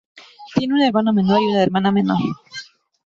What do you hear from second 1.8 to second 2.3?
menor.